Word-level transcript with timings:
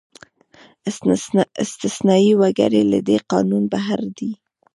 استثنايي 1.63 2.33
وګړي 2.41 2.81
له 2.91 2.99
دې 3.07 3.17
قانونه 3.31 3.67
بهر 3.73 3.99
دي. 4.17 4.31